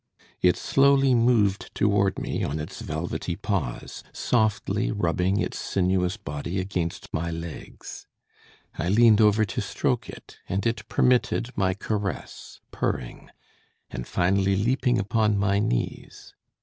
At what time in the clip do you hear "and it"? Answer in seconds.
10.49-10.89